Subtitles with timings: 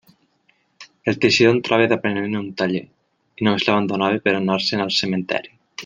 [1.11, 2.81] El teixidor entrava d'aprenent en un taller,
[3.43, 5.55] i només l'abandonava per a anar-se'n al cementeri.